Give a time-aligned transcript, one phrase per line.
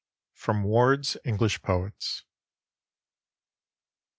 [0.33, 2.23] From 'Ward's English Poets.'